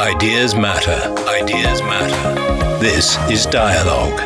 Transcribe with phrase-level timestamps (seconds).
[0.00, 0.92] Ideas matter.
[1.28, 2.78] Ideas matter.
[2.78, 4.20] This is Dialogue.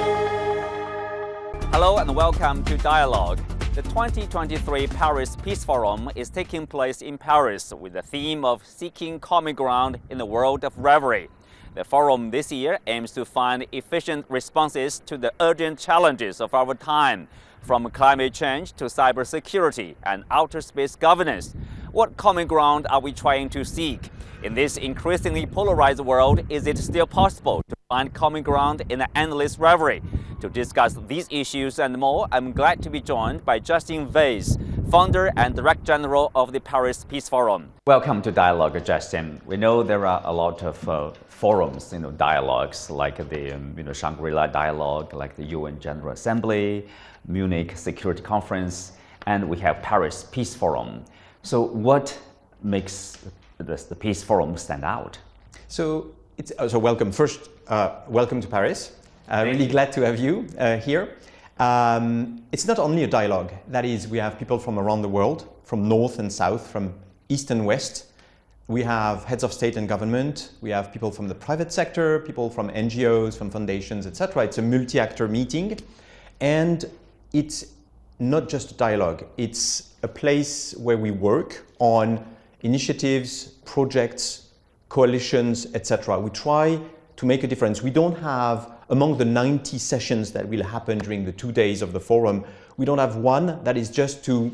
[1.72, 3.38] Hello and welcome to Dialogue.
[3.74, 9.18] The 2023 Paris Peace Forum is taking place in Paris with the theme of seeking
[9.18, 11.30] common ground in the world of revelry.
[11.74, 16.74] The forum this year aims to find efficient responses to the urgent challenges of our
[16.74, 17.28] time,
[17.62, 21.54] from climate change to cybersecurity and outer space governance.
[21.92, 24.10] What common ground are we trying to seek?
[24.42, 29.06] In this increasingly polarized world, is it still possible to find common ground in an
[29.14, 30.02] endless rivalry?
[30.40, 34.58] To discuss these issues and more, I'm glad to be joined by Justin Vaïsse,
[34.90, 37.70] founder and director general of the Paris Peace Forum.
[37.86, 39.40] Welcome to Dialogue, Justin.
[39.46, 43.74] We know there are a lot of uh, forums, you know, dialogues like the um,
[43.76, 46.88] you know Shangri-La dialogue, like the UN General Assembly,
[47.28, 48.90] Munich Security Conference,
[49.28, 51.04] and we have Paris Peace Forum.
[51.44, 52.18] So, what
[52.64, 53.18] makes
[53.58, 55.18] the, the Peace Forum stand out?
[55.68, 57.12] So, it's, uh, so welcome.
[57.12, 58.92] First, uh, welcome to Paris.
[59.28, 61.16] Uh, really glad to have you uh, here.
[61.58, 63.52] Um, it's not only a dialogue.
[63.68, 66.92] That is, we have people from around the world, from north and south, from
[67.28, 68.06] east and west.
[68.68, 70.50] We have heads of state and government.
[70.60, 74.44] We have people from the private sector, people from NGOs, from foundations, etc.
[74.44, 75.78] It's a multi-actor meeting,
[76.40, 76.84] and
[77.32, 77.66] it's
[78.18, 79.24] not just a dialogue.
[79.36, 82.24] It's a place where we work on
[82.62, 84.48] initiatives, projects,
[84.88, 86.18] coalitions, etc.
[86.18, 86.80] We try
[87.16, 87.82] to make a difference.
[87.82, 91.94] We don't have among the 90 sessions that will happen during the two days of
[91.94, 92.44] the forum,
[92.76, 94.52] we don't have one that is just to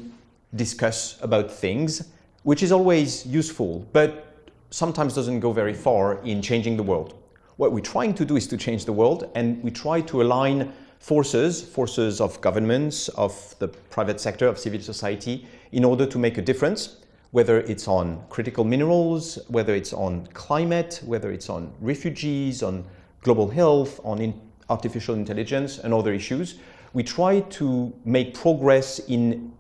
[0.55, 2.09] discuss about things,
[2.45, 7.15] which is always useful, but sometimes doesn't go very far in changing the world.
[7.57, 10.73] What we're trying to do is to change the world, and we try to align
[11.01, 16.39] forces, forces of governments, of the private sector, of civil society, in order to make
[16.39, 16.99] a difference,
[17.31, 22.85] whether it's on critical minerals, whether it's on climate, whether it's on refugees, on
[23.23, 26.57] global health, on in artificial intelligence, and other issues.
[26.93, 29.53] We try to make progress in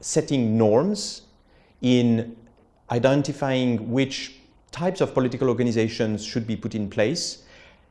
[0.00, 1.22] setting norms,
[1.80, 2.36] in
[2.90, 4.36] identifying which
[4.70, 7.44] types of political organizations should be put in place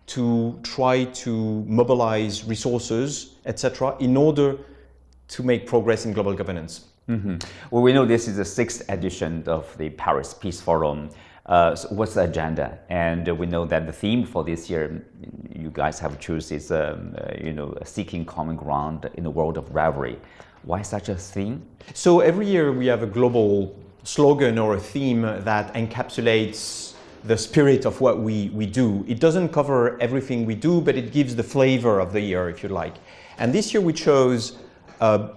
[0.08, 4.58] to try to mobilize resources, etc., in order
[5.28, 6.91] to make progress in global governance.
[7.12, 7.36] Mm-hmm.
[7.72, 11.10] Well, we know this is the sixth edition of the Paris Peace Forum.
[11.46, 12.80] Uh, so what's the agenda?
[12.90, 15.06] And we know that the theme for this year,
[15.54, 19.58] you guys have chosen is, um, uh, you know, seeking common ground in the world
[19.58, 20.18] of revelry.
[20.64, 21.66] Why such a theme?
[21.94, 26.94] So every year we have a global slogan or a theme that encapsulates
[27.26, 29.04] the spirit of what we, we do.
[29.08, 32.64] It doesn't cover everything we do, but it gives the flavor of the year, if
[32.64, 32.96] you like.
[33.38, 34.58] And this year we chose,
[35.02, 35.30] uh,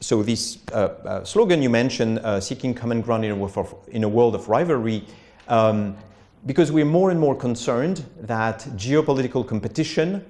[0.00, 4.08] so this uh, uh, slogan you mentioned, uh, seeking common ground in a, in a
[4.08, 5.04] world of rivalry,
[5.48, 5.96] um,
[6.46, 10.24] because we're more and more concerned that geopolitical competition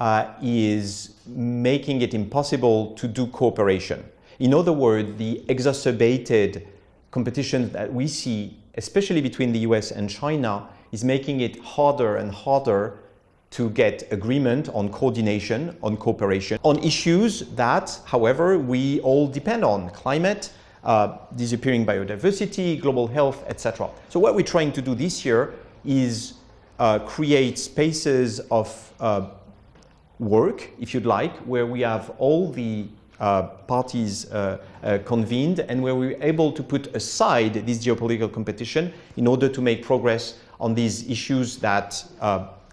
[0.00, 4.04] uh, is making it impossible to do cooperation.
[4.40, 6.66] In other words, the exacerbated
[7.12, 12.32] competition that we see, especially between the US and China, is making it harder and
[12.32, 12.98] harder
[13.54, 19.88] to get agreement on coordination, on cooperation, on issues that, however, we all depend on
[19.90, 20.50] climate,
[20.82, 23.88] uh, disappearing biodiversity, global health, etc.
[24.08, 25.54] So what we're trying to do this year
[25.84, 26.34] is
[26.80, 29.28] uh, create spaces of uh,
[30.18, 32.88] work, if you'd like, where we have all the
[33.20, 38.92] uh, parties uh, uh, convened and where we're able to put aside this geopolitical competition
[39.16, 42.04] in order to make progress on these issues that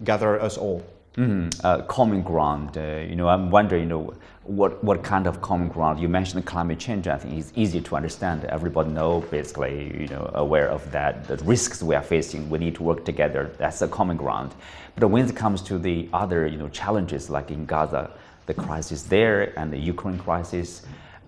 [0.03, 0.84] gather us all.
[1.17, 1.88] Mm-hmm.
[1.88, 4.13] common ground, you know, I'm wondering, you know,
[4.44, 6.00] what, what kind of common ground?
[6.00, 7.07] You mentioned climate change.
[7.07, 8.45] I think it's easy to understand.
[8.45, 11.28] Everybody know basically, you know, aware of that.
[11.28, 13.51] The risks we are facing, we need to work together.
[13.57, 14.53] That's a common ground.
[14.95, 18.12] But when it comes to the other, you know, challenges like in Gaza,
[18.47, 20.81] the crisis there and the Ukraine crisis,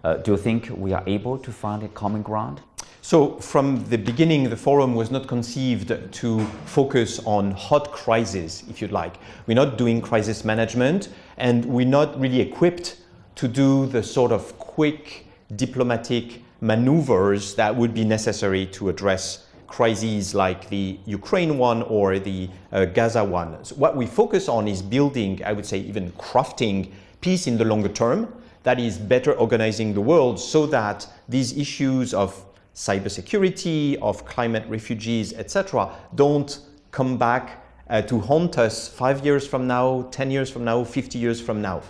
[0.03, 2.61] uh, do you think we are able to find a common ground?
[3.06, 8.82] So, from the beginning, the forum was not conceived to focus on hot crises, if
[8.82, 9.16] you'd like.
[9.46, 13.02] We're not doing crisis management, and we're not really equipped
[13.35, 15.28] to do the sort of quick
[15.58, 22.49] diplomatic maneuvers that would be necessary to address crises like the Ukraine one or the
[22.72, 23.66] uh, Gaza one.
[23.66, 27.66] So what we focus on is building, I would say, even crafting peace in the
[27.66, 28.34] longer term.
[28.64, 35.34] That is better organizing the world so that these issues of cybersecurity, of climate refugees,
[35.34, 36.59] etc., don't
[36.91, 41.20] come back uh, to haunt us five years from now, 10 years from now, 50
[41.20, 41.81] years from now.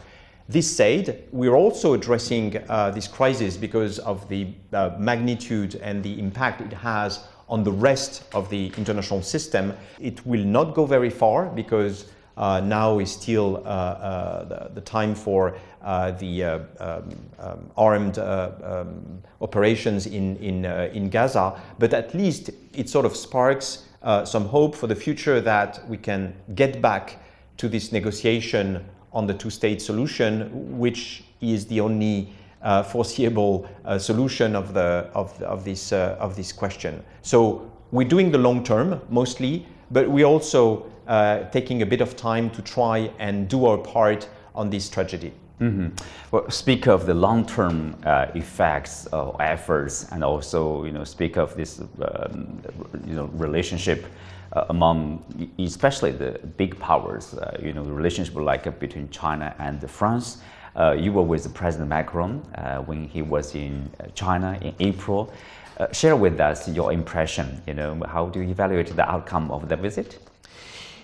[0.49, 6.19] This said, we're also addressing uh, this crisis because of the uh, magnitude and the
[6.19, 9.73] impact it has on the rest of the international system.
[9.99, 14.81] It will not go very far because uh, now is still uh, uh, the, the,
[14.81, 17.09] time for the uh, um,
[17.39, 23.15] um, armed uh, um, operations in, in, in Gaza, but at least it sort of
[23.15, 23.85] sparks
[24.23, 27.19] some hope for the future that we can get back
[27.57, 33.97] to this negotiation on the two state solution, which is the only uh, foreseeable uh,
[33.99, 37.03] solution of, the, of, of, this, uh, of this question.
[37.21, 40.89] So we're doing the long term mostly, but we're also
[41.51, 45.33] taking a bit of time to try and do our part on this tragedy.
[45.63, 45.87] Mm-hmm.
[46.31, 51.55] Well, speak of the long-term uh, effects of efforts, and also you know speak of
[51.55, 52.61] this um,
[53.07, 54.05] you know relationship
[54.51, 55.23] uh, among
[55.59, 57.33] especially the big powers.
[57.33, 60.39] Uh, you know the relationship like between China and France.
[60.75, 65.31] Uh, you were with President Macron uh, when he was in uh, China in April.
[65.93, 67.61] share with us your impression.
[67.67, 70.19] You know, how do you evaluate the outcome of the visit?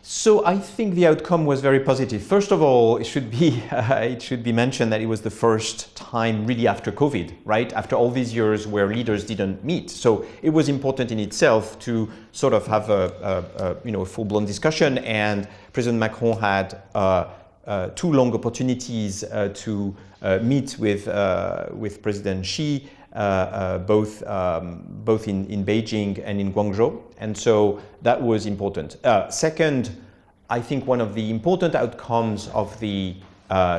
[0.02, 2.24] So I think the outcome was very positive.
[2.24, 5.30] First of all, it should be uh, it should be mentioned that it was the
[5.30, 7.72] first time really after COVID, right?
[7.74, 9.90] After all these years where leaders didn't meet.
[9.90, 14.02] So it was important in itself to sort of have a, a, a you know
[14.02, 15.00] a full-blown discussion.
[15.00, 17.26] And President Macron had uh,
[17.70, 21.06] uh, two long opportunities uh, to uh, meet with,
[21.72, 27.02] with President Xi, both, um, both in, in Beijing and in Guangzhou.
[27.18, 28.98] And so that was important.
[29.30, 29.96] second,
[30.50, 33.16] I think one of the important outcomes of the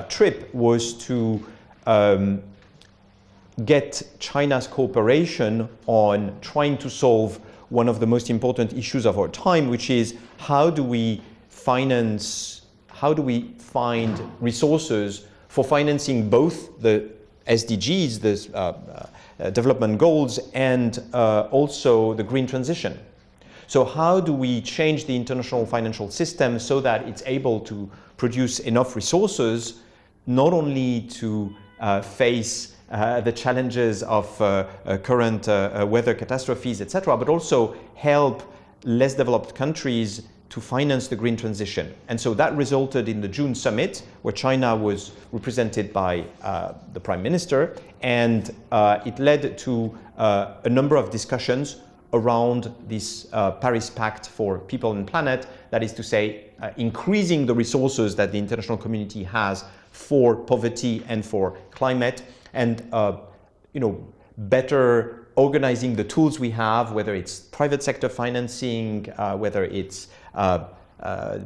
[0.08, 1.44] trip was to
[1.86, 2.42] um,
[3.64, 9.28] get China's cooperation on trying to solve one of the most important issues of our
[9.28, 16.80] time, which is how do we finance, how do we find resources for financing both
[16.80, 17.10] the
[17.46, 19.06] SDGs, the uh, uh,
[19.48, 22.98] development goals, and uh, also the green transition.
[23.66, 28.58] So how do we change the international financial system so that it's able to produce
[28.58, 29.80] enough resources,
[30.26, 34.64] not only to uh, face uh, the challenges of uh,
[35.04, 35.46] current
[35.88, 38.42] weather catastrophes, etc., but also help
[38.84, 41.94] less developed countries to finance the green transition.
[42.08, 47.00] And so that resulted in the June summit, where China was represented by uh, the
[47.00, 51.76] prime minister, and uh, it led to uh, a number of discussions
[52.12, 57.46] around this uh, Paris Pact for People and Planet, that is to say, uh, increasing
[57.46, 63.18] the resources that the international community has for poverty and for climate, and uh,
[63.72, 64.04] you know,
[64.36, 69.04] better organizing the tools we have, whether it's private sector financing,
[69.38, 70.64] whether it's uh,
[71.02, 71.38] uh,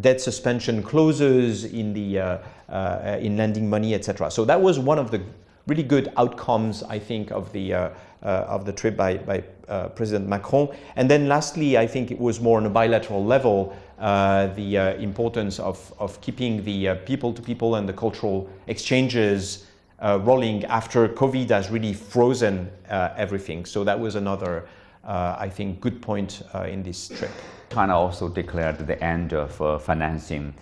[0.00, 4.30] debt suspension clauses in the uh, in lending money, etc.
[4.30, 5.20] So that was one of the
[5.66, 7.90] really good outcomes, I think, of the uh,
[8.22, 10.68] of the trip by, by uh, President Macron.
[10.94, 15.58] And then lastly, I think it was more on a bilateral level, uh, the importance
[15.58, 19.66] of, of keeping the people-to-people and the cultural exchanges
[20.02, 23.64] rolling after COVID has really frozen everything.
[23.66, 24.66] So that was another,
[25.04, 27.30] I think, good point in this trip.
[27.72, 30.52] China also declared the end of uh, financing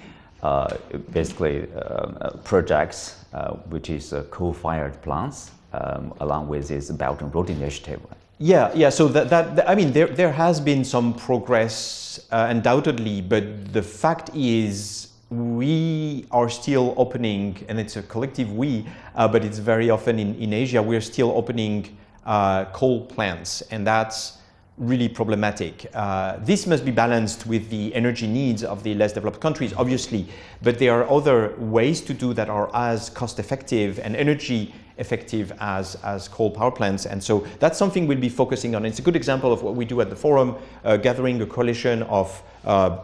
[0.42, 0.76] uh,
[1.12, 3.24] basically uh, projects,
[3.68, 8.00] which is coal-fired plants, um, along with its Belt and Road Initiative.
[8.38, 8.88] Yeah, yeah.
[8.88, 13.82] So that, that I mean, there there has been some progress, uh, undoubtedly, but the
[13.82, 18.84] fact is, we are still opening, and it's a collective we,
[19.14, 21.96] uh, but it's very often in in Asia, we're still opening
[22.26, 24.38] uh, coal plants, and that's
[24.80, 25.86] really problematic.
[25.94, 30.26] Uh, this must be balanced with the energy needs of the less developed countries, obviously,
[30.62, 35.52] but there are other ways to do that are as cost effective and energy effective
[35.60, 37.06] as, as coal power plants.
[37.06, 38.84] And so that's something we'll be focusing on.
[38.84, 42.02] It's a good example of what we do at the forum, uh, gathering a coalition
[42.04, 42.98] of uh,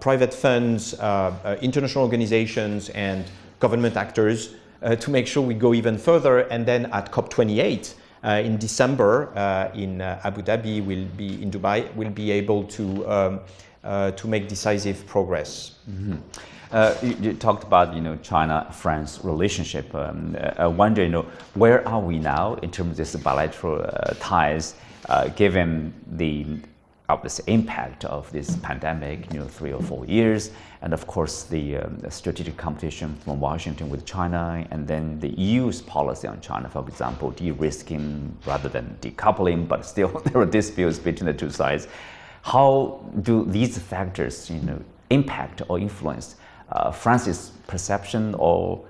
[0.00, 3.24] private funds, uh, uh, international organizations, and
[3.60, 4.54] government actors
[4.98, 6.40] to make sure we go even further.
[6.40, 7.94] And then at COP28,
[8.24, 12.64] uh, in December uh, in uh, Abu Dhabi, will be in Dubai, we'll be able
[12.64, 13.40] to um,
[13.82, 15.74] to make decisive progress.
[15.90, 16.16] Mm-hmm.
[16.72, 19.94] Uh, you, you, talked about you know China-France relationship.
[19.94, 24.14] Um, I wonder you know where are we now in terms of this bilateral uh,
[24.20, 24.74] ties,
[25.08, 26.46] uh, given the
[27.12, 30.50] obvious impact of this pandemic, you know, three or four years,
[30.80, 35.82] and of course the, um, strategic competition from Washington with China, and then the EU's
[35.82, 41.26] policy on China, for example, de-risking rather than decoupling, but still there are disputes between
[41.26, 41.86] the two sides.
[42.42, 46.36] How do these factors, you know, impact or influence
[46.70, 48.84] uh, France's perception or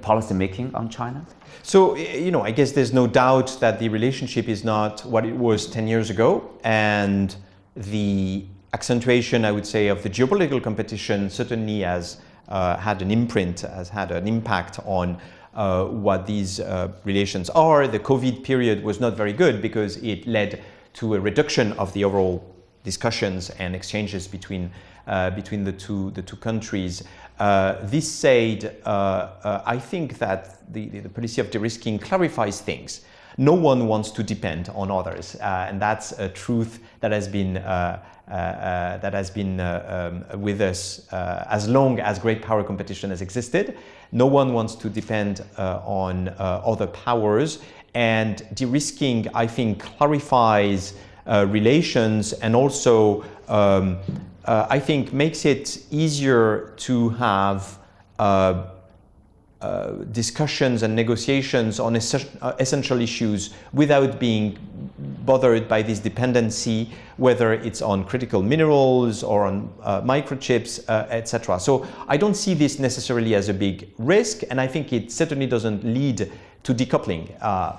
[0.00, 1.24] policy making on China?
[1.62, 5.36] So, you know, I guess there's no doubt that the relationship is not what it
[5.36, 6.48] was 10 years ago.
[6.64, 7.34] And
[7.76, 12.18] the accentuation, I would say, of the geopolitical competition certainly has
[12.48, 15.18] uh, had an imprint, has had an impact on
[15.54, 17.86] uh, what these uh, relations are.
[17.88, 20.62] The COVID period was not very good because it led
[20.94, 22.54] to a reduction of the overall
[22.84, 24.70] discussions and exchanges between
[25.06, 27.04] uh, between the two the two countries.
[27.38, 33.02] Uh, this said, uh, I think that the, the policy of de-risking clarifies things.
[33.38, 38.02] No one wants to depend on others, and that's a truth that has been uh,
[38.28, 43.22] uh, that has been uh, um, with us as long as great power competition has
[43.22, 43.78] existed.
[44.10, 47.60] No one wants to depend on other powers,
[47.94, 50.94] and de-risking, I think, clarifies
[51.26, 53.98] relations and also, um,
[54.44, 57.78] I think, makes it easier to have
[59.66, 64.56] uh, discussions and negotiations on es- uh, essential issues without being
[65.24, 71.58] bothered by this dependency, whether it's on critical minerals or on uh, microchips, uh, etc.
[71.58, 75.46] So I don't see this necessarily as a big risk, and I think it certainly
[75.46, 76.30] doesn't lead
[76.62, 77.36] to decoupling.
[77.42, 77.72] Uh,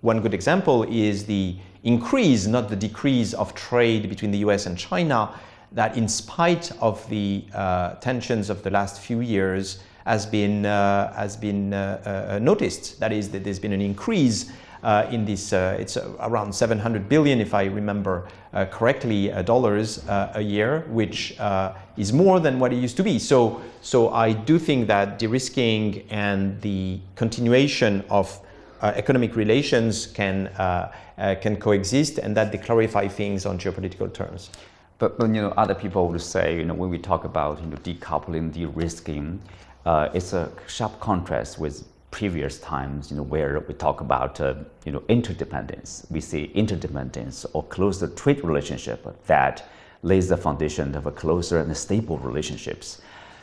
[0.00, 4.78] one good example is the increase, not the decrease, of trade between the US and
[4.78, 5.30] China.
[5.72, 7.44] That, in spite of the
[8.00, 12.98] tensions of the last few years, has been, uh, has been uh, uh, noticed.
[13.00, 14.50] That is, that there's been an increase
[14.82, 20.40] uh, in this, uh, it's around 700 billion, if I remember uh, correctly, dollars a
[20.40, 21.36] year, which
[21.96, 23.18] is more than what it used to be.
[23.18, 28.40] So, so I do think that de-risking and the continuation of
[28.82, 30.48] economic relations can,
[31.40, 34.50] can coexist and that they clarify things on geopolitical terms.
[34.98, 37.66] But, but you know, other people would say, you know, when we talk about you
[37.66, 39.40] know, decoupling, de-risking,
[39.84, 44.54] uh, it's a sharp contrast with previous times, you know, where we talk about, uh,
[44.84, 46.06] you know, interdependence.
[46.10, 49.68] We see interdependence or closer trade relationship that
[50.02, 53.00] lays the foundation of a closer and stable relationships.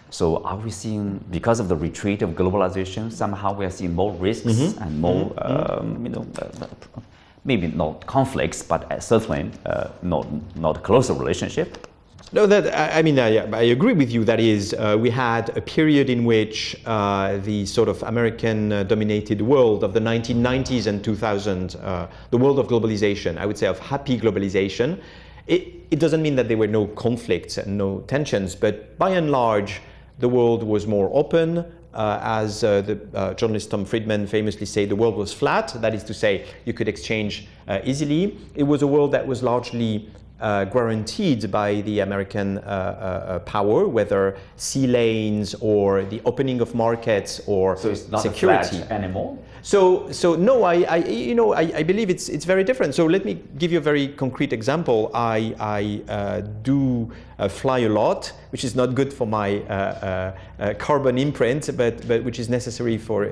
[0.10, 4.13] So are we seeing, because of the retreat of globalization, somehow we are seeing more
[4.13, 4.84] risks mm-hmm.
[4.84, 5.80] and more, mm-hmm.
[5.88, 6.68] um, you know, uh,
[7.44, 10.25] maybe not conflicts, but certainly uh, not
[10.56, 11.88] not closer relationship.
[12.32, 14.24] No, that I mean, I, agree with you.
[14.24, 19.46] That is, uh, we had a period in which uh, the sort of American-dominated uh,
[19.46, 23.77] world of the 1990s and 2000, uh, the world of globalization, I would say of
[23.77, 25.00] happy globalization.
[25.46, 29.29] It, it doesn't mean that there were no conflicts and no tensions, but by and
[29.29, 29.82] large,
[30.17, 31.63] the world was more open.
[31.94, 33.00] Uh, as the
[33.38, 35.74] journalist Tom Friedman famously said, the world was flat.
[35.79, 37.48] That is to say, you could exchange
[37.86, 38.38] easily.
[38.55, 43.39] It was a world that was largely uh, guaranteed by the American uh, uh, uh,
[43.39, 49.38] power, whether sea lanes or the opening of markets or so it's not security anymore.
[49.62, 52.94] So, so no, I, I you know, I, I, believe it's it's very different.
[52.94, 55.10] So let me give you a very concrete example.
[55.15, 59.62] I, I uh, do uh, fly a lot, which is not good for my
[60.77, 63.32] carbon imprint, but but which is necessary for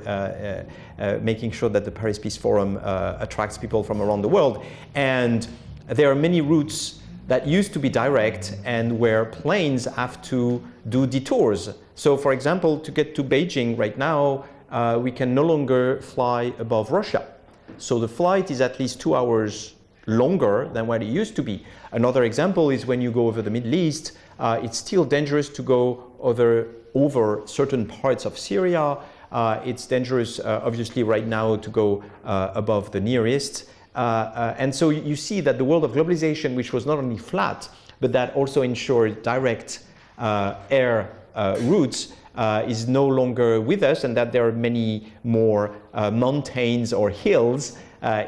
[1.21, 2.79] making sure that the Paris Peace Forum
[3.19, 5.47] attracts people from around the world and
[5.87, 11.07] there are many routes that used to be direct and where planes have to do
[11.07, 11.69] detours.
[11.95, 16.53] So, for example, to get to Beijing right now, uh, we can no longer fly
[16.59, 17.27] above Russia.
[17.77, 19.75] So the flight is at least two hours
[20.07, 21.65] longer than what it used to be.
[21.91, 25.61] Another example is when you go over the Middle East, uh, it's still dangerous to
[25.61, 28.97] go over, over certain parts of Syria.
[29.31, 33.65] Uh, it's dangerous, uh, obviously, right now to go uh, above the Near East.
[33.95, 37.17] Uh, uh, and so you see that the world of globalization, which was not only
[37.17, 37.69] flat,
[37.99, 39.83] but that also ensured direct
[40.17, 41.15] uh, air
[41.61, 42.13] routes,
[42.67, 45.75] is no longer with us, and that there are many more
[46.11, 47.77] mountains or hills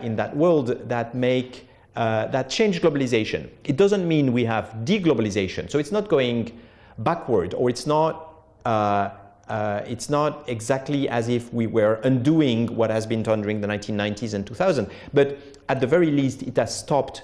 [0.03, 3.49] in that world that make uh, that change globalization.
[3.63, 5.71] It doesn't mean we have deglobalization.
[5.71, 6.51] So it's not going
[6.99, 8.33] backward, or it's not.
[8.65, 9.09] Uh,
[9.47, 13.67] uh, it's not exactly as if we were undoing what has been done during the
[13.67, 14.89] 1990s and 2000.
[15.13, 15.37] But
[15.69, 17.23] at the very least, it has stopped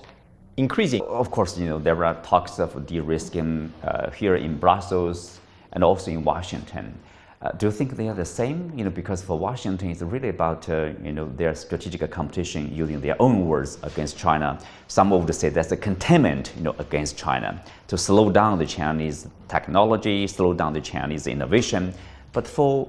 [0.57, 1.01] increasing.
[1.01, 5.39] Of course, you know, there are talks of de-risking uh, here in Brussels
[5.73, 6.97] and also in Washington.
[7.41, 8.71] Uh, do you think they are the same?
[8.75, 13.01] You know, because for Washington, it's really about uh, you know their strategic competition using
[13.01, 14.59] their own words against China.
[14.87, 19.27] Some would say that's a containment, you know, against China to slow down the Chinese
[19.47, 21.95] technology, slow down the Chinese innovation.
[22.33, 22.87] But for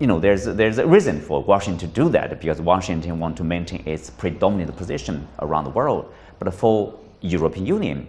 [0.00, 3.44] you know, there's, there's a reason for Washington to do that because Washington wants to
[3.44, 6.12] maintain its predominant position around the world.
[6.38, 8.08] But for European Union,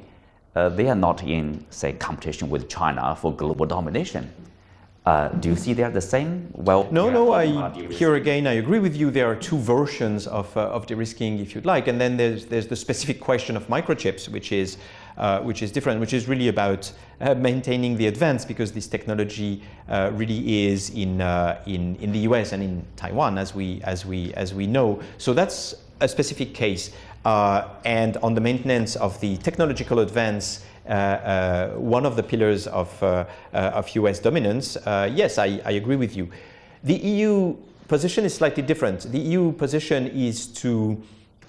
[0.56, 4.32] uh, they are not in, say, competition with China for global domination.
[5.06, 6.50] Uh, do you see they are the same?
[6.54, 7.32] Well, no, no.
[7.32, 9.12] I here again, I agree with you.
[9.12, 12.66] There are two versions of, uh, of de-risking, if you'd like, and then there's there's
[12.66, 14.78] the specific question of microchips, which is
[15.18, 16.92] uh, which is different, which is really about
[17.22, 22.20] uh, maintaining the advance because this technology uh, really is in uh, in in the
[22.20, 22.52] U.S.
[22.52, 25.02] and in Taiwan, as we as we as we know.
[25.18, 26.92] So that's a specific case.
[27.26, 33.02] and on the maintenance of the technological advance uh, uh, one of the pillars of,
[33.02, 36.30] uh, of US dominance, yes, I, I agree with you.
[36.84, 37.56] The EU
[37.88, 39.12] position is slightly different.
[39.12, 41.02] The EU position is to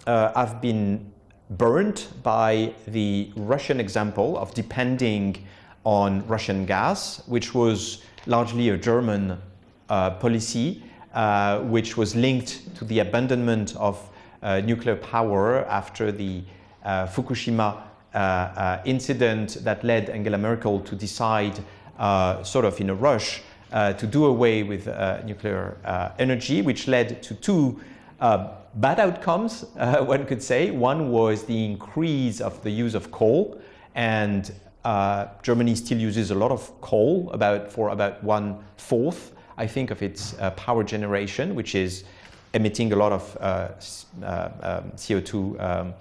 [0.06, 1.12] have been
[1.50, 5.46] burned by the Russian example of depending
[5.84, 9.40] on Russian gas, which was largely a German
[9.88, 10.82] uh, policy,
[11.14, 14.10] uh, which was linked to the abandonment of
[14.42, 16.42] uh, nuclear power after the
[16.84, 17.82] Fukushima
[18.16, 21.58] uh, uh, incident that led Angela Merkel to decide,
[21.98, 24.86] uh, sort of in a rush, to do away with
[25.26, 25.76] nuclear
[26.18, 27.78] energy, which led to two
[28.18, 30.70] bad outcomes, one could say.
[30.70, 33.60] One was the increase of the use of coal,
[33.94, 34.52] and
[34.84, 39.90] uh, Germany still uses a lot of coal, about for about one fourth, I think,
[39.90, 42.04] of its uh, power generation, which is
[42.54, 43.68] emitting a lot of uh,
[44.22, 45.94] um, CO2 um,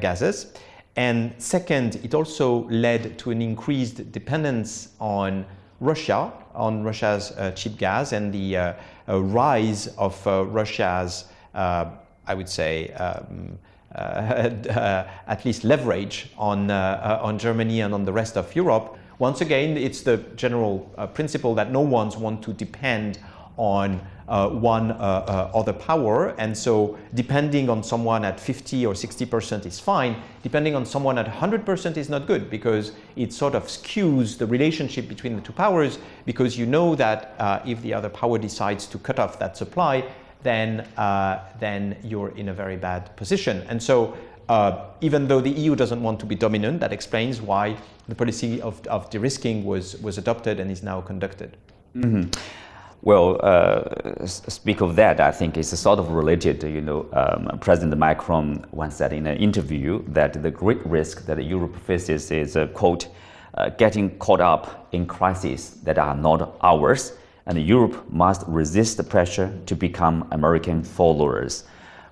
[0.00, 0.52] gases.
[0.98, 5.46] And second, it also led to an increased dependence on
[5.80, 8.72] Russia, on Russia's uh, cheap gas, and the uh,
[9.08, 13.58] uh, rise of uh, Russia's, uh, I would say, um,
[13.94, 13.98] uh,
[15.26, 18.96] at least leverage on, on Germany and on the rest of Europe.
[19.18, 20.80] Once again, it's the general
[21.14, 23.18] principle that no one's want to depend
[23.56, 26.34] on uh, one uh, uh, other power.
[26.38, 30.16] And so depending on someone at 50 or 60% is fine.
[30.42, 35.08] Depending on someone at 100% is not good because it sort of skews the relationship
[35.08, 38.98] between the two powers because you know that uh, if the other power decides to
[38.98, 40.04] cut off that supply,
[40.42, 43.64] then, uh, then you're in a very bad position.
[43.68, 44.16] And so
[44.48, 47.76] uh, even though the EU doesn't want to be dominant, that explains why
[48.08, 51.56] the policy of, of de-risking was, was adopted and is now conducted.
[51.94, 52.30] Mm-hmm.
[53.02, 56.62] Well, uh, speak of that, I think it's sort of related.
[56.64, 61.44] You know, um, President Macron once said in an interview that the great risk that
[61.44, 63.08] Europe faces is, uh, quote,
[63.54, 67.12] uh, getting caught up in crises that are not ours,
[67.48, 71.64] and Europe must resist the pressure to become American followers.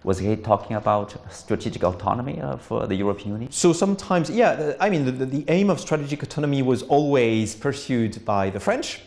[0.02, 3.52] Was he talking about strategic autonomy uh, the European Union?
[3.52, 8.50] So sometimes, yeah, I mean, the, the aim of strategic autonomy was always pursued by
[8.50, 9.00] the French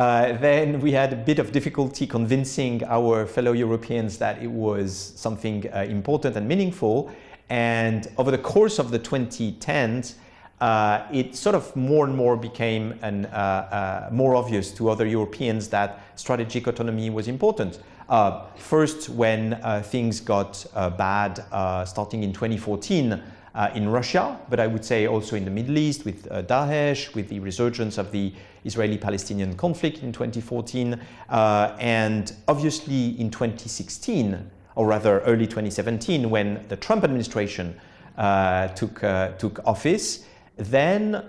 [0.00, 5.12] uh, then we had a bit of difficulty convincing our fellow Europeans that it was
[5.14, 7.10] something uh, important and meaningful.
[7.50, 10.14] And over the course of the 2010s,
[10.60, 15.06] uh, it sort of more and more became an, uh, uh, more obvious to other
[15.06, 17.80] Europeans that strategic autonomy was important.
[18.08, 21.44] Uh, first, when things got bad,
[21.86, 23.22] starting in 2014,
[23.54, 27.14] uh, in Russia, but I would say also in the Middle East with uh, Daesh,
[27.14, 28.32] with the resurgence of the
[28.64, 36.64] Israeli Palestinian conflict in 2014, uh, and obviously in 2016, or rather early 2017, when
[36.68, 37.78] the Trump administration
[38.16, 40.24] uh, took, uh, took office,
[40.60, 41.24] then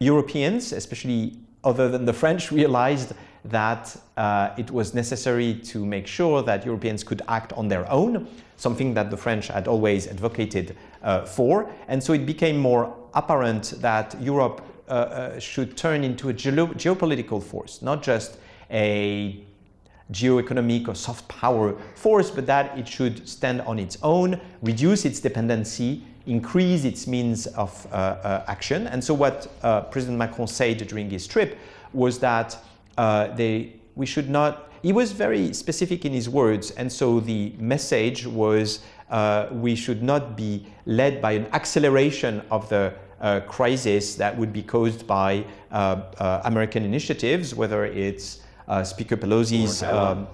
[0.00, 3.12] Europeans, especially other than the French, realized
[3.44, 8.26] that uh, it was necessary to make sure that Europeans could act on their own,
[8.56, 11.70] something that the French had always advocated uh, for.
[11.88, 16.48] And so it became more apparent that Europe uh, uh should turn into a ge
[16.76, 18.38] geopolitical force, not just
[18.70, 19.42] a
[20.12, 25.20] geoeconomic or soft power force, but that it should stand on its own, reduce its
[25.20, 28.86] dependency, increase its means of uh, uh, action.
[28.86, 31.58] And so, what uh, President Macron said during his trip
[31.92, 32.56] was that
[32.96, 37.52] uh, they, we should not, he was very specific in his words, and so the
[37.58, 44.16] message was uh, we should not be led by an acceleration of the uh, crisis
[44.16, 50.26] that would be caused by uh, uh, American initiatives, whether it's uh, Speaker Pelosi's um,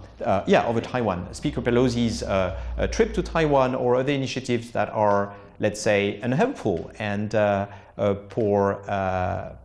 [0.47, 2.23] yeah over Taiwan, Speaker Pelosi's
[2.91, 7.31] trip to Taiwan, or other initiatives that are, let's say, unhelpful and
[8.31, 8.83] pour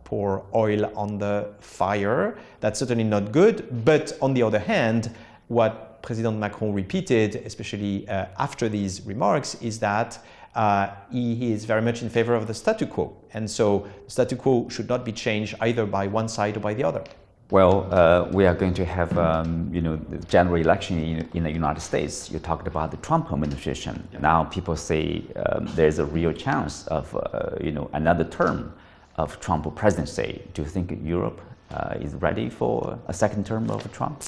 [0.04, 2.38] pour oil on the fire.
[2.60, 3.84] That's certainly not good.
[3.84, 5.12] But on the other hand,
[5.48, 10.18] what President Macron repeated, especially uh, after these remarks, is that
[10.54, 13.14] uh, he, he, is very much in favor of the statu quo.
[13.34, 16.72] And so the statu quo should not be changed either by one side or by
[16.72, 17.04] the other.
[17.50, 21.44] Well, uh, we are going to have, um, you know, the general election in, in,
[21.44, 22.28] the United States.
[22.28, 24.08] You talked about the Trump administration.
[24.12, 24.18] Yeah.
[24.18, 28.74] Now people say um, there's a real chance of, uh, you know, another term
[29.14, 30.42] of Trump presidency.
[30.54, 34.24] Do you think Europe uh, is ready for a second term of Trump?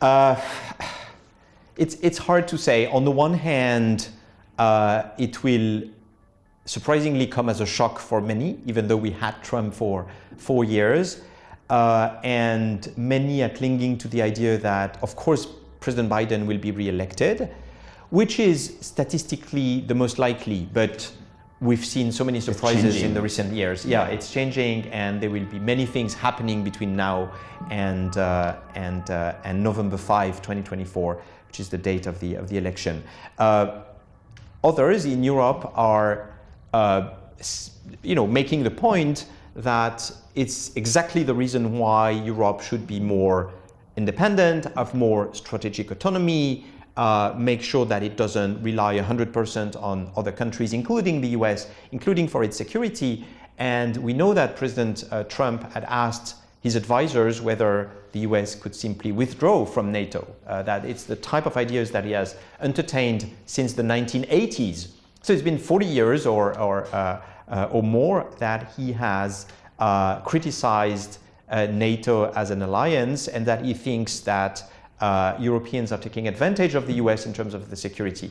[0.00, 0.40] Uh,
[1.76, 2.86] it's, it's hard to say.
[2.86, 4.08] On the one hand,
[4.58, 5.82] uh, it will
[6.64, 11.22] surprisingly come as a shock for many, even though we had Trump for four years.
[11.70, 15.46] Uh, and many are clinging to the idea that, of course,
[15.80, 17.50] President Biden will be re-elected,
[18.10, 21.10] which is statistically the most likely, but
[21.62, 23.86] we've seen so many surprises in the recent years.
[23.86, 27.32] Yeah, it's changing, and there will be many things happening between now
[27.70, 32.48] and uh, and uh, and November 5, 2024, which is the date of the of
[32.48, 33.02] the election.
[33.38, 33.82] Uh,
[34.64, 36.34] others in Europe are,
[36.74, 37.10] uh,
[38.02, 43.52] you know, making the point that it's exactly the reason why Europe should be more
[43.96, 46.64] independent, have more strategic autonomy,
[46.96, 52.28] uh, make sure that it doesn't rely 100% on other countries, including the US, including
[52.28, 53.24] for its security.
[53.58, 58.74] And we know that President uh, Trump had asked his advisors whether the US could
[58.74, 63.30] simply withdraw from NATO, uh, that it's the type of ideas that he has entertained
[63.46, 64.88] since the 1980s.
[65.22, 67.20] So it's been 40 years or, or, uh,
[67.70, 69.46] or more that he has
[69.78, 74.62] uh, criticized uh, NATO as an alliance and that he thinks that
[75.00, 78.30] uh, Europeans are taking advantage of the US in terms of the security.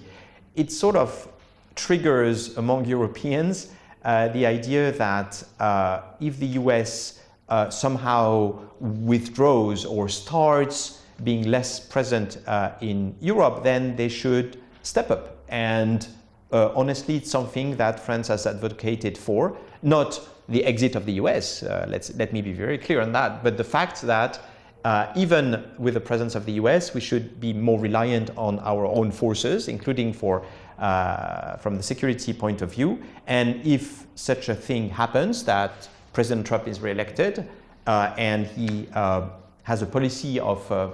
[0.55, 1.27] It sort of
[1.75, 10.09] triggers among Europeans uh, the idea that uh, if the US uh, somehow withdraws or
[10.09, 12.37] starts being less present
[12.81, 15.37] in Europe, then they should step up.
[15.49, 16.07] And
[16.51, 21.63] honestly, it's something that France has advocated for, not the exit of the US.
[21.63, 23.43] Uh, let's, let me be very clear on that.
[23.43, 24.39] But the fact that
[24.83, 28.85] uh, even with the presence of the US, we should be more reliant on our
[28.85, 30.43] own forces, including for,
[30.79, 33.01] uh, from the security point of view.
[33.27, 37.47] And if such a thing happens that President Trump is reelected
[37.87, 39.29] uh, and he uh,
[39.63, 40.89] has a policy of uh,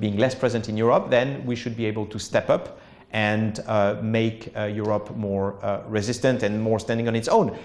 [0.00, 2.80] being less present in Europe, then we should be able to step up
[3.12, 3.60] and
[4.02, 5.56] make Europe more
[5.88, 7.56] resistant and more standing on its own.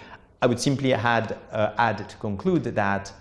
[0.44, 3.14] I would simply add, uh, add to conclude that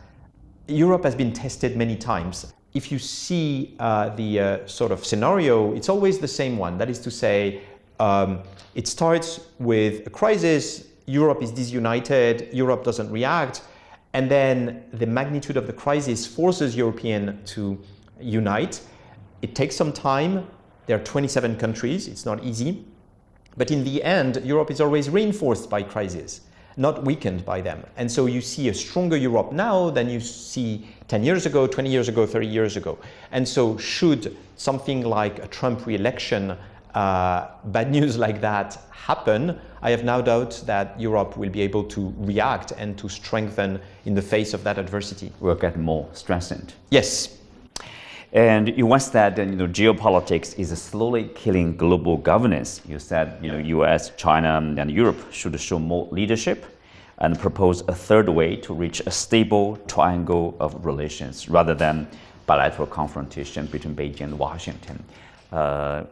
[0.66, 2.54] Europe has been tested many times.
[2.72, 6.78] If you see uh, the uh, sort of scenario, it's always the same one.
[6.78, 7.60] That is to say,
[7.98, 8.40] um,
[8.74, 13.62] it starts with a crisis, Europe is disunited, Europe doesn't react,
[14.14, 17.78] and then the magnitude of the crisis forces Europeans to
[18.18, 18.80] unite.
[19.42, 20.46] It takes some time.
[20.90, 22.84] There are 27 countries, it's not easy.
[23.56, 26.40] But in the end, Europe is always reinforced by crises,
[26.76, 27.84] not weakened by them.
[27.96, 31.88] And so you see a stronger Europe now than you see 10 years ago, 20
[31.88, 32.98] years ago, 30 years ago.
[33.30, 36.56] And so should something like a Trump re-election,
[36.92, 41.84] uh, bad news like that happen, I have no doubt that Europe will be able
[41.84, 45.30] to react and to strengthen in the face of that adversity.
[45.38, 46.74] Will get more strengthened.
[46.90, 47.39] Yes,
[48.32, 52.80] and you once said that you know, geopolitics is slowly killing global governance.
[52.86, 56.64] You said you know, US, China, and Europe should show more leadership
[57.18, 62.08] and propose a third way to reach a stable triangle of relations rather than
[62.46, 65.02] bilateral confrontation between Beijing and Washington.
[65.52, 66.04] Uh,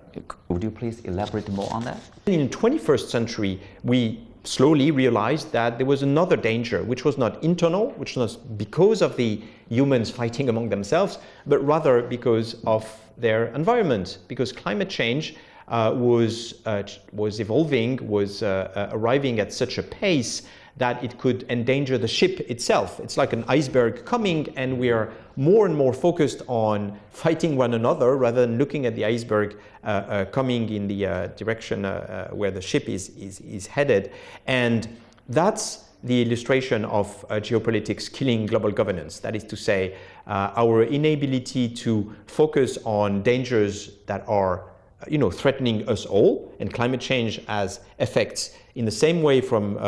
[0.49, 2.01] would you please elaborate more on that?
[2.27, 7.43] In the 21st century, we slowly realized that there was another danger, which was not
[7.45, 12.85] internal, which was because of the humans fighting among themselves, but rather because of
[13.19, 15.37] their environment, because climate change
[15.69, 16.83] uh, was, uh,
[17.13, 20.43] was evolving, was uh, uh arriving at such a pace
[20.79, 23.01] that it could endanger the ship itself.
[23.01, 27.75] It's like an iceberg coming, and we are more and more focused on fighting one
[27.75, 32.29] another rather than looking at the iceberg uh, uh, coming in the uh, direction uh,
[32.31, 34.13] uh, where the ship is, is, is headed.
[34.47, 34.89] And
[35.29, 39.19] that's the illustration of uh, geopolitics killing global governance.
[39.19, 44.65] That is to say, our inability to focus on dangers that are
[45.07, 49.77] you know, threatening us all, and climate change has effects in the same way from
[49.77, 49.81] uh,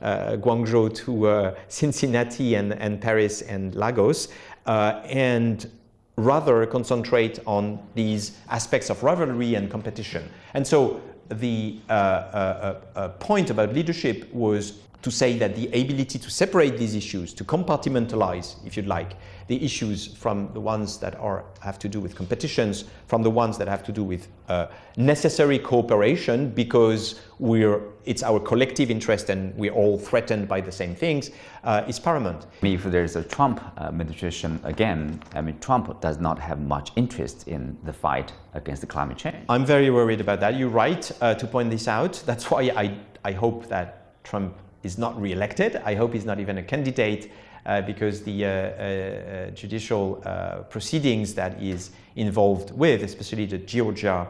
[0.00, 4.28] uh, Guangzhou to uh, Cincinnati and, and Paris and Lagos,
[4.66, 5.68] uh, and
[6.16, 10.30] rather concentrate on these aspects of rivalry and competition.
[10.54, 16.30] And so the uh, uh, point about leadership was to say that the ability to
[16.30, 21.44] separate these issues, to compartmentalize, if you'd like, the issues from the ones that are,
[21.60, 25.58] have to do with competitions, from the ones that have to do with uh, necessary
[25.58, 31.30] cooperation because we're, it's our collective interest and we're all threatened by the same things,
[31.64, 32.46] uh, is paramount.
[32.62, 37.78] If there's a Trump administration again, I mean, Trump does not have much interest in
[37.84, 39.44] the fight against the climate change.
[39.48, 40.56] I'm very worried about that.
[40.56, 42.22] You're right uh, to point this out.
[42.26, 44.56] That's why I, I hope that Trump
[44.86, 45.76] is not re-elected.
[45.84, 47.30] I hope he's not even a candidate
[47.66, 50.22] uh, because the uh, uh, judicial
[50.70, 54.26] proceedings that is involved with, especially the Georgia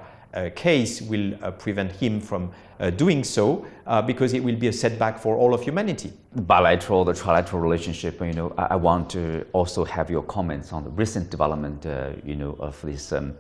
[0.55, 2.51] case, will prevent him from
[2.97, 3.67] doing so
[4.07, 6.13] because it will be a setback for all of humanity.
[6.35, 10.85] Bilateral, the trilateral relationship, you know, I, I want to also have your comments on
[10.85, 11.87] the recent development,
[12.25, 13.13] you know, of this.
[13.13, 13.35] Um,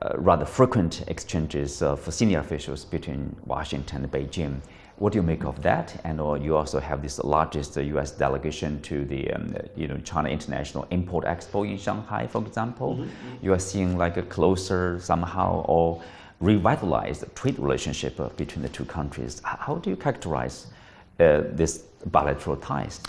[0.00, 4.60] uh, rather frequent exchanges of senior officials between Washington and Beijing.
[5.02, 6.00] What do you make of that?
[6.04, 8.12] And or you also have this largest U.S.
[8.12, 12.94] delegation to the um, you know China International Import Expo in Shanghai, for example.
[12.94, 13.02] Mm-hmm.
[13.02, 13.44] mm-hmm.
[13.44, 16.00] You are seeing like a closer somehow or
[16.38, 19.42] revitalized trade relationship uh, between the two countries.
[19.44, 20.68] How do you characterize
[21.18, 21.78] uh, this
[22.12, 23.00] bilateral ties?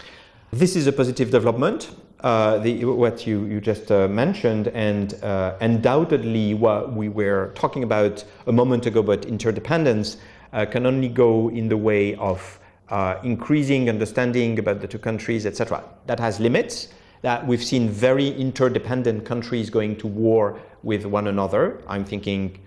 [0.49, 1.91] This is a positive development
[2.23, 7.83] uh, the, what you, you just uh, mentioned, and uh, undoubtedly what we were talking
[7.83, 10.19] about a moment ago about interdependence uh,
[10.65, 15.83] can only go in the way of uh, increasing understanding about the two countries, etc.
[16.05, 16.89] That has limits.
[17.21, 21.81] That we've seen very interdependent countries going to war with one another.
[21.87, 22.59] I'm thinking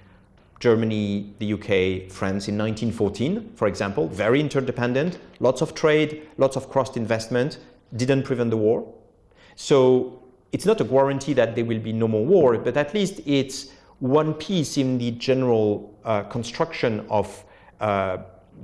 [0.59, 6.71] Germany, the UK, France in 1914, for example, very interdependent, lots of trade, lots of
[6.71, 7.59] cross investment,
[7.95, 8.91] didn't prevent the war.
[9.55, 10.23] So
[10.53, 13.69] it's not a guarantee that there will be no more war, but at least it's
[13.99, 17.45] one piece in the general uh, construction of
[17.81, 18.19] uh,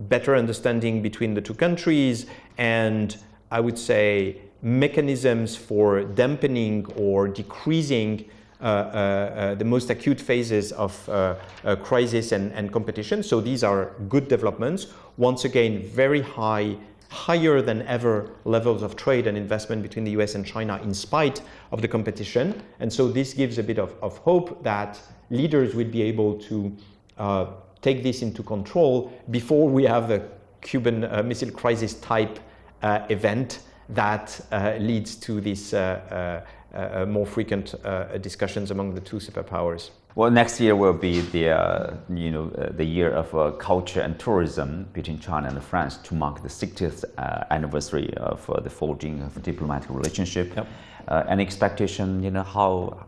[0.08, 2.26] better understanding between the two countries
[2.58, 3.16] and
[3.50, 10.70] I would say mechanisms for dampening or decreasing uh, uh, uh the most acute phases
[10.72, 11.34] of uh,
[11.82, 13.22] crisis and, and competition.
[13.22, 14.86] So these are good developments.
[15.16, 16.76] Once again, very high
[17.12, 21.42] higher than ever levels of trade and investment between the US and China in spite
[21.70, 22.62] of the competition.
[22.80, 24.98] And so this gives a bit of, of hope that
[25.28, 26.74] leaders will be able to
[27.18, 27.46] uh,
[27.82, 30.22] take this into control before we have a
[30.62, 32.38] Cuban uh, Missile Crisis type
[32.82, 37.74] uh, event that uh, leads to these uh, uh, more frequent
[38.22, 39.90] discussions among the two superpowers.
[40.14, 44.02] Well, next year will be the uh, you know uh, the year of uh, culture
[44.02, 48.68] and tourism between China and France to mark the 60th uh, anniversary of uh, the
[48.68, 50.54] forging of a diplomatic relationship.
[50.54, 50.66] Yep.
[51.08, 53.04] Uh, any expectation, you know, how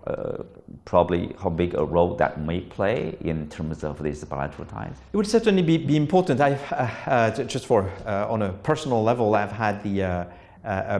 [0.84, 4.96] probably how big a role that may play in terms of these bilateral ties?
[5.12, 6.40] It would certainly be, be important.
[6.40, 10.26] I've just for on a personal level, I've had the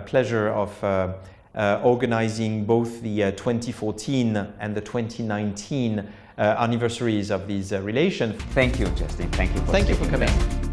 [0.07, 1.15] pleasure of
[1.55, 6.01] uh, organizing both the uh, 2014 and the 2019
[6.37, 8.35] uh, anniversaries of these relations.
[8.55, 9.31] Thank you, Justin.
[9.31, 10.64] Thank you for Thank you for coming.